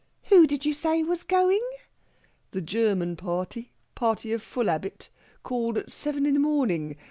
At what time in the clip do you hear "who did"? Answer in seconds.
0.29-0.65